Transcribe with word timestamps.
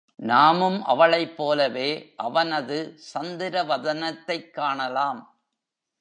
நாமும் 0.15 0.83
அவளைப் 0.83 1.37
போலவே 1.37 2.13
அவனது 2.17 2.99
சந்திரவதனத்தைக் 3.13 4.51
காணலாம். 4.51 5.39